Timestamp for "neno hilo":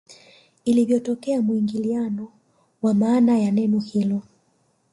3.51-4.21